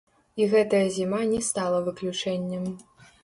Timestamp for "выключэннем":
1.89-2.63